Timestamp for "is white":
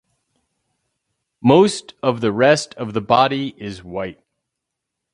3.59-4.19